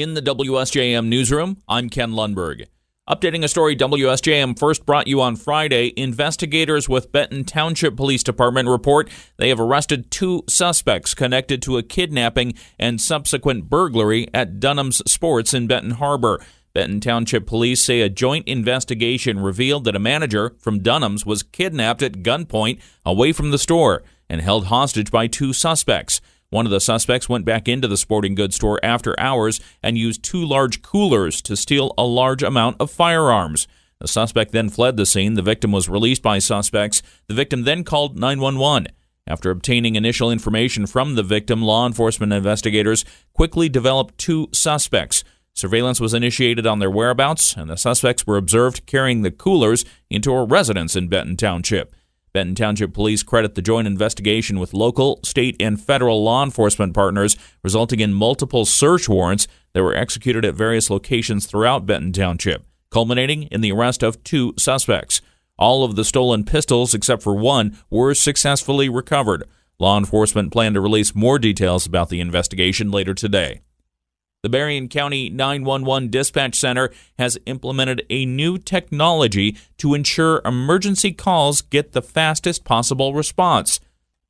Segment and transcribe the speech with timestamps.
[0.00, 2.66] In the WSJM newsroom, I'm Ken Lundberg.
[3.08, 8.68] Updating a story WSJM first brought you on Friday, investigators with Benton Township Police Department
[8.68, 15.00] report they have arrested two suspects connected to a kidnapping and subsequent burglary at Dunham's
[15.08, 16.44] Sports in Benton Harbor.
[16.72, 22.02] Benton Township Police say a joint investigation revealed that a manager from Dunham's was kidnapped
[22.02, 26.20] at gunpoint away from the store and held hostage by two suspects.
[26.54, 30.22] One of the suspects went back into the sporting goods store after hours and used
[30.22, 33.66] two large coolers to steal a large amount of firearms.
[33.98, 35.34] The suspect then fled the scene.
[35.34, 37.02] The victim was released by suspects.
[37.26, 38.86] The victim then called 911.
[39.26, 45.24] After obtaining initial information from the victim, law enforcement investigators quickly developed two suspects.
[45.54, 50.32] Surveillance was initiated on their whereabouts, and the suspects were observed carrying the coolers into
[50.32, 51.92] a residence in Benton Township.
[52.34, 57.36] Benton Township Police credit the joint investigation with local, state, and federal law enforcement partners,
[57.62, 63.44] resulting in multiple search warrants that were executed at various locations throughout Benton Township, culminating
[63.44, 65.20] in the arrest of two suspects.
[65.56, 69.44] All of the stolen pistols, except for one, were successfully recovered.
[69.78, 73.60] Law enforcement plan to release more details about the investigation later today.
[74.44, 81.62] The Berrien County 911 Dispatch Center has implemented a new technology to ensure emergency calls
[81.62, 83.80] get the fastest possible response.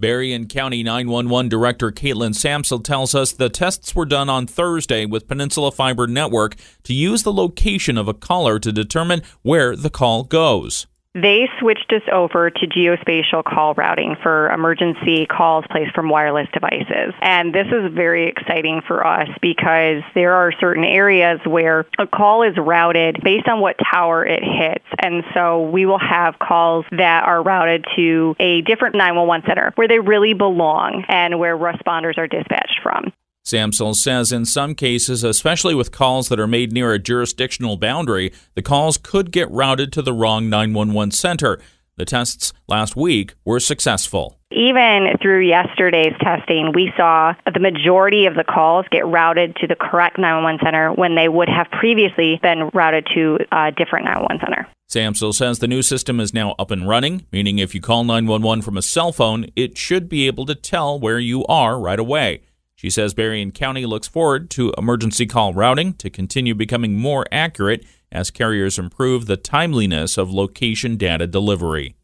[0.00, 5.28] Berrien County 911 Director Caitlin Samsel tells us the tests were done on Thursday with
[5.28, 10.24] Peninsula Fiber Network to use the location of a caller to determine where the call
[10.24, 10.88] goes.
[11.14, 17.14] They switched us over to geospatial call routing for emergency calls placed from wireless devices.
[17.20, 22.44] And this is very exciting for us because there are certain areas where a call
[22.44, 24.84] is routed based on what tower it hits.
[25.02, 29.88] And so we will have calls that are routed to a different 911 center where
[29.88, 33.12] they really belong and where responders are dispatched from.
[33.44, 38.32] Samsel says in some cases, especially with calls that are made near a jurisdictional boundary,
[38.54, 41.58] the calls could get routed to the wrong 911 center.
[41.96, 44.38] The tests last week were successful.
[44.52, 49.76] Even through yesterday's testing, we saw the majority of the calls get routed to the
[49.76, 54.68] correct 911 center when they would have previously been routed to a different 911 center.
[54.88, 58.62] Samsel says the new system is now up and running, meaning if you call 911
[58.62, 62.42] from a cell phone, it should be able to tell where you are right away.
[62.80, 67.84] She says Berrien County looks forward to emergency call routing to continue becoming more accurate
[68.10, 71.94] as carriers improve the timeliness of location data delivery.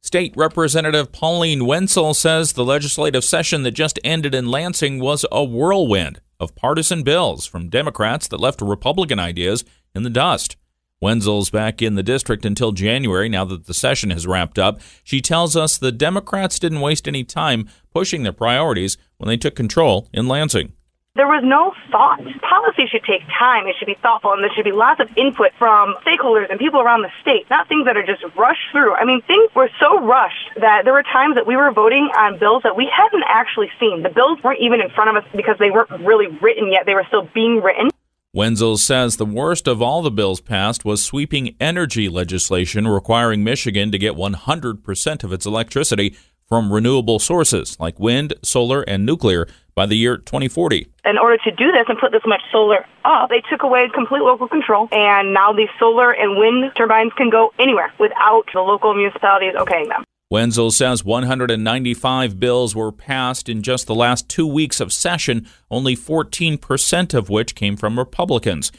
[0.00, 5.44] State Representative Pauline Wendzel says the legislative session that just ended in Lansing was a
[5.44, 9.62] whirlwind of partisan bills from Democrats that left Republican ideas
[9.94, 10.56] in the dust.
[11.00, 14.80] Wendzel's back in the district until January now that the session has wrapped up.
[15.04, 19.54] She tells us the Democrats didn't waste any time pushing their priorities when they took
[19.54, 20.72] control in Lansing.
[21.14, 22.22] There was no thought.
[22.42, 23.66] Policy should take time.
[23.66, 26.80] It should be thoughtful, and there should be lots of input from stakeholders and people
[26.80, 28.94] around the state, not things that are just rushed through.
[28.94, 32.38] I mean, things were so rushed that there were times that we were voting on
[32.38, 34.02] bills that we hadn't actually seen.
[34.02, 36.86] The bills weren't even in front of us because they weren't really written yet.
[36.86, 37.90] They were still being written.
[38.38, 43.90] Wendzel says the worst of all the bills passed was sweeping energy legislation requiring Michigan
[43.90, 46.14] to get 100% of its electricity
[46.46, 50.86] from renewable sources like wind, solar, and nuclear by the year 2040.
[51.04, 54.22] In order to do this and put this much solar up, they took away complete
[54.22, 58.94] local control, and now these solar and wind turbines can go anywhere without the local
[58.94, 60.04] municipalities okaying them.
[60.30, 65.96] Wendzel says 195 bills were passed in just the last two weeks of session, only
[65.96, 68.70] 14% of which came from Republicans.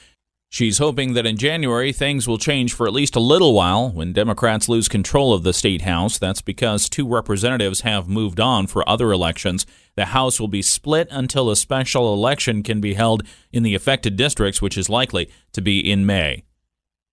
[0.52, 4.14] She's hoping that in January things will change for at least a little while when
[4.14, 6.20] Democrats lose control of the state House.
[6.20, 9.66] That's because two representatives have moved on for other elections.
[9.96, 14.16] The House will be split until a special election can be held in the affected
[14.16, 16.44] districts, which is likely to be in May.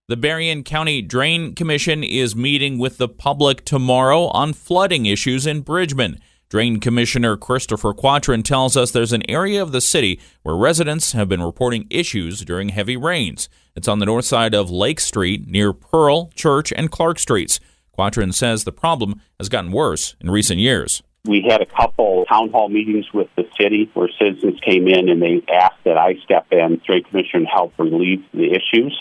[0.08, 5.62] The Berrien County Drain Commission is meeting with the public tomorrow on flooding issues in
[5.62, 6.20] Bridgman.
[6.48, 11.28] Drain Commissioner Christopher Quattrin tells us there's an area of the city where residents have
[11.28, 13.48] been reporting issues during heavy rains.
[13.74, 17.58] It's on the north side of Lake Street near Pearl, Church, and Clark Streets.
[17.90, 21.02] Quattrin says the problem has gotten worse in recent years.
[21.24, 25.20] We had a couple town hall meetings with the city where citizens came in and
[25.20, 28.96] they asked that I step in, Drain Commission, help relieve the issues.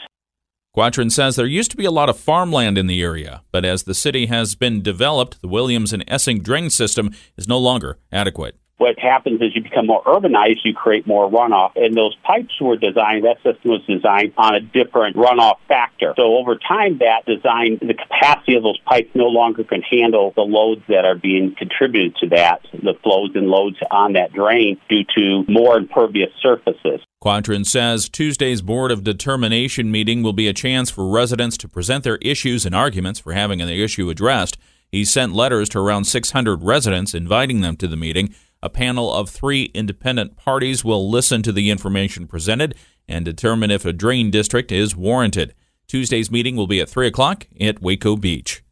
[0.76, 3.84] Quattrin says there used to be a lot of farmland in the area, but as
[3.84, 8.58] the city has been developed, the Williams and Essing drain system is no longer adequate.
[8.78, 11.72] What happens is you become more urbanized, you create more runoff.
[11.76, 16.14] And those pipes were designed, that system was designed on a different runoff factor.
[16.18, 20.42] So over time, that design, the capacity of those pipes no longer can handle the
[20.42, 25.06] loads that are being contributed to that, the flows and loads on that drain due
[25.16, 27.00] to more impervious surfaces.
[27.22, 32.04] Quattrin says Tuesday's Board of Determination meeting will be a chance for residents to present
[32.04, 34.58] their issues and arguments for having the issue addressed.
[34.92, 38.36] He sent letters to around 600 residents inviting them to the meeting.
[38.66, 42.74] A panel of three independent parties will listen to the information presented
[43.08, 45.54] and determine if a drain district is warranted.
[45.86, 48.64] Tuesday's meeting will be at 3 o'clock at Weko Beach.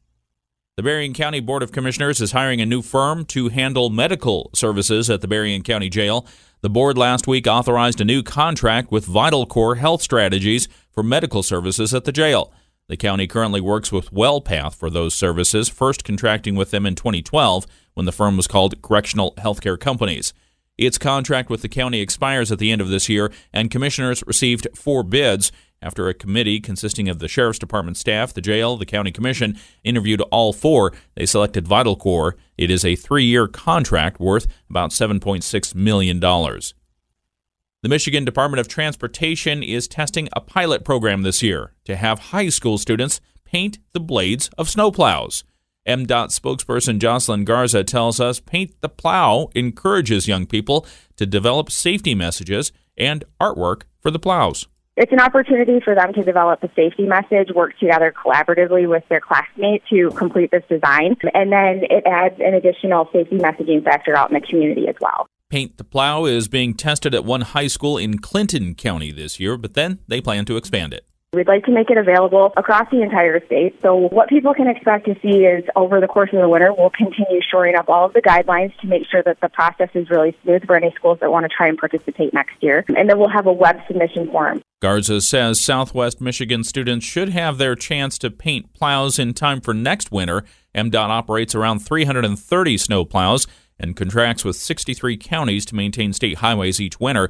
[0.78, 5.12] The Berrien County Board of Commissioners is hiring a new firm to handle medical services
[5.12, 6.26] at the Berrien County Jail.
[6.62, 11.94] The board last week authorized a new contract with VitalCore Health Strategies for medical services
[11.94, 12.52] at the jail.
[12.88, 17.68] The county currently works with WellPath for those services, first contracting with them in 2012
[17.94, 20.34] when the firm was called Correctional Healthcare Companies.
[20.78, 24.68] Its contract with the county expires at the end of this year, and commissioners received
[24.76, 25.52] four bids
[25.84, 30.22] after a committee consisting of the Sheriff's Department staff, the jail, the county commission interviewed
[30.32, 30.94] all four.
[31.16, 32.34] They selected VitalCore.
[32.58, 36.20] It is a three year contract worth about $7.6 million.
[36.20, 42.48] The Michigan Department of Transportation is testing a pilot program this year to have high
[42.48, 45.44] school students paint the blades of snowplows.
[45.86, 50.88] MDOT spokesperson Jocelyn Garza tells us Paint the Plow encourages young people
[51.18, 54.68] to develop safety messages and artwork for the plows.
[54.96, 59.20] It's an opportunity for them to develop a safety message, work together collaboratively with their
[59.20, 64.30] classmates to complete this design, and then it adds an additional safety messaging factor out
[64.30, 65.28] in the community as well.
[65.50, 69.58] Paint the Plow is being tested at one high school in Clinton County this year,
[69.58, 71.06] but then they plan to expand it.
[71.34, 73.76] We'd like to make it available across the entire state.
[73.82, 76.92] So what people can expect to see is over the course of the winter, we'll
[76.92, 80.38] continue shoring up all of the guidelines to make sure that the process is really
[80.44, 82.86] smooth for any schools that want to try and participate next year.
[82.96, 84.62] And then we'll have a web submission form.
[84.80, 89.74] Garza says Southwest Michigan students should have their chance to paint plows in time for
[89.74, 90.44] next winter.
[90.76, 93.48] MDOT operates around 330 snow plows
[93.80, 97.30] and contracts with 63 counties to maintain state highways each winter.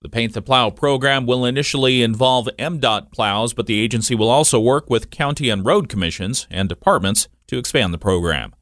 [0.00, 4.60] The Paint the Plow program will initially involve MDOT plows, but the agency will also
[4.60, 8.54] work with county and road commissions and departments to expand the program.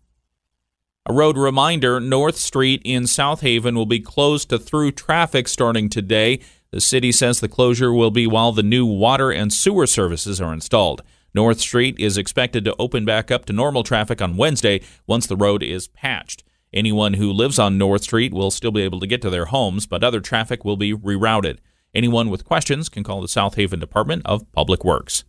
[1.04, 5.90] A road reminder North Street in South Haven will be closed to through traffic starting
[5.90, 6.40] today.
[6.70, 10.54] The city says the closure will be while the new water and sewer services are
[10.54, 11.02] installed.
[11.34, 15.36] North Street is expected to open back up to normal traffic on Wednesday once the
[15.36, 16.44] road is patched.
[16.76, 19.87] Anyone who lives on North Street will still be able to get to their homes,
[19.87, 21.56] but other traffic will be rerouted.
[21.94, 25.25] Anyone with questions can call the South Haven Department of Public Works.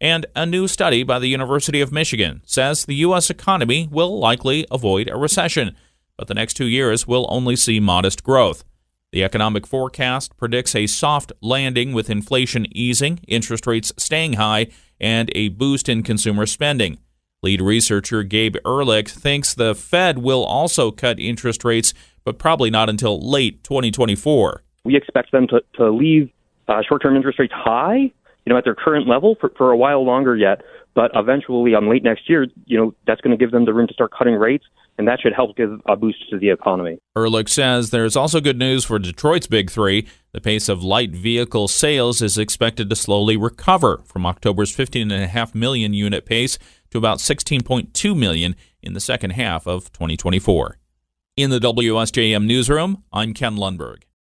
[0.00, 3.30] And a new study by the University of Michigan says the U.S.
[3.30, 5.76] economy will likely avoid a recession,
[6.16, 8.64] but the next two years will only see modest growth.
[9.12, 14.66] The economic forecast predicts a soft landing with inflation easing, interest rates staying high,
[15.00, 16.98] and a boost in consumer spending.
[17.40, 21.94] Lead researcher Gabe Ehrlich thinks the Fed will also cut interest rates,
[22.24, 24.64] but probably not until late 2024.
[24.84, 26.30] We expect them to, to leave
[26.66, 28.12] uh, short term interest rates high, you
[28.46, 30.62] know, at their current level for, for a while longer yet.
[30.94, 33.72] But eventually, on um, late next year, you know, that's going to give them the
[33.72, 34.64] room to start cutting rates,
[34.98, 36.98] and that should help give a boost to the economy.
[37.16, 40.06] Ehrlich says there's also good news for Detroit's Big Three.
[40.32, 45.94] The pace of light vehicle sales is expected to slowly recover from October's 15.5 million
[45.94, 46.58] unit pace
[46.90, 50.78] to about 16.2 million in the second half of 2024.
[51.36, 54.02] In the WSJM newsroom, I'm Ken Lundberg.